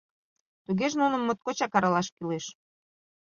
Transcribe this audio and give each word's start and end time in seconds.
Тугеже 0.65 0.95
нуным 1.03 1.21
моткочак 1.23 1.71
аралаш 1.77 2.07
кӱлеш. 2.15 2.45